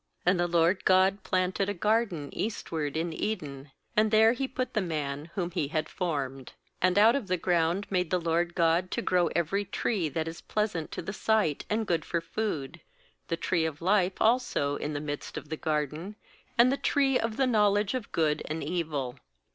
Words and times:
8And 0.25 0.39
the 0.39 0.47
LORD 0.47 0.83
God 0.83 1.21
planted 1.21 1.69
a 1.69 1.75
garden 1.75 2.33
eastward, 2.33 2.97
in 2.97 3.13
Eden; 3.13 3.69
and 3.95 4.09
there 4.09 4.33
He 4.33 4.47
put 4.47 4.73
the 4.73 4.81
man 4.81 5.25
whom 5.35 5.51
He 5.51 5.67
had 5.67 5.87
formed. 5.87 6.53
9And 6.81 6.97
out 6.97 7.15
of 7.15 7.27
the 7.27 7.37
ground 7.37 7.85
made 7.91 8.09
the 8.09 8.19
LORD 8.19 8.55
God 8.55 8.89
to 8.89 9.03
grow 9.03 9.27
every 9.35 9.63
tree 9.63 10.09
that 10.09 10.27
is 10.27 10.41
pleasant 10.41 10.91
to 10.93 11.03
the 11.03 11.13
sight, 11.13 11.65
and 11.69 11.85
good 11.85 12.03
for 12.03 12.19
food; 12.19 12.81
the 13.27 13.37
tree 13.37 13.63
of 13.65 13.79
life 13.79 14.19
also 14.19 14.75
in 14.75 14.93
the 14.93 14.99
midst 14.99 15.37
of 15.37 15.49
the 15.49 15.55
garden, 15.55 16.15
and 16.57 16.71
the 16.71 16.77
tree 16.77 17.19
of 17.19 17.37
the 17.37 17.45
knowledge 17.45 17.93
of 17.93 18.11
good 18.11 18.41
and 18.45 18.63
evil. 18.63 19.19